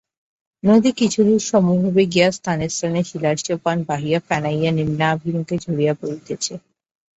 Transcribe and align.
নদী 0.63 0.91
কিছুদূর 0.99 1.41
সমভাবে 1.49 2.03
গিয়া 2.13 2.29
স্থানে 2.31 2.65
স্থানে 2.69 2.99
শিলাসোপান 3.03 3.77
বাহিয়া 3.87 4.19
ফেনাইয়া 4.27 4.71
নিম্নাভিমুখে 4.71 5.55
ঝরিয়া 5.63 5.93
পড়িতেছে। 5.93 6.53